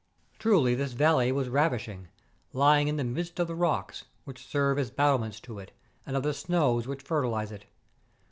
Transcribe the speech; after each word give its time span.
Truly 0.39 0.73
this 0.73 0.93
valley 0.93 1.31
was 1.31 1.47
ravishing, 1.47 2.07
lying 2.53 2.87
in 2.87 2.95
the 2.95 3.03
midst 3.03 3.39
of 3.39 3.45
the 3.47 3.53
rocks, 3.53 4.05
which 4.23 4.43
serve 4.47 4.79
as 4.79 4.89
battlements 4.89 5.39
to 5.41 5.59
it, 5.59 5.73
and 6.07 6.17
of 6.17 6.23
the 6.23 6.33
snows 6.33 6.87
which 6.87 7.03
fertilize 7.03 7.51
it. 7.51 7.65